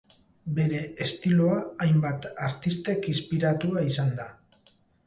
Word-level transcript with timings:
Bere 0.59 0.79
estiloa 1.07 1.59
hainbat 1.87 2.27
artistek 2.49 3.13
inspiratua 3.17 3.89
izan 3.93 4.15
da. 4.23 4.31